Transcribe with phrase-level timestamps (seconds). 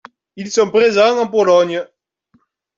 [0.35, 1.85] Ils sont présents en Pologne.